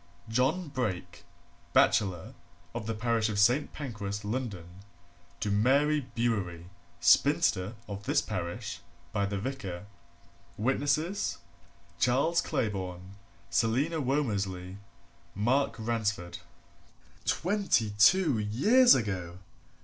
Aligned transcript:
John 0.27 0.69
Brake, 0.69 1.25
bachelor, 1.73 2.33
of 2.73 2.87
the 2.87 2.95
parish 2.95 3.29
of 3.29 3.37
St. 3.37 3.71
Pancras, 3.71 4.25
London, 4.25 4.79
to 5.41 5.51
Mary 5.51 6.07
Bewery, 6.15 6.65
spinster, 6.99 7.75
of 7.87 8.05
this 8.05 8.19
parish, 8.19 8.79
by 9.11 9.27
the 9.27 9.37
Vicar. 9.37 9.85
Witnesses, 10.57 11.37
Charles 11.99 12.41
Claybourne, 12.41 13.13
Selina 13.51 14.01
Womersley, 14.01 14.77
Mark 15.35 15.75
Ransford. 15.77 16.39
Twenty 17.23 17.91
two 17.99 18.39
years 18.39 18.95
ago! 18.95 19.37